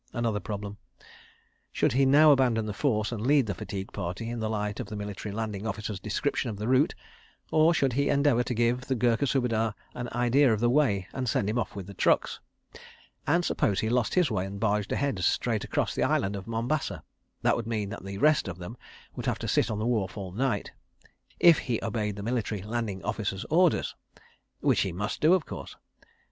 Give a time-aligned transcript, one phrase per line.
[0.13, 0.79] Another problem!
[1.71, 4.87] Should he now abandon the force and lead the fatigue party in the light of
[4.87, 6.95] the Military Landing Officer's description of the route,
[7.51, 11.29] or should he endeavour to give the Gurkha Subedar an idea of the way, and
[11.29, 12.39] send him off with the trucks?
[13.27, 17.03] And suppose he lost his way and barged ahead straight across the Island of Mombasa?
[17.43, 18.77] That would mean that the rest of them
[19.15, 23.45] would have to sit on the wharf all night—if he obeyed the Military Landing Officer's
[23.51, 23.95] orders....
[24.61, 25.75] Which he must do, of course...